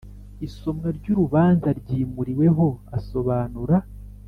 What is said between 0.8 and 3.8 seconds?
ry urubanza ryimuriweho asobanura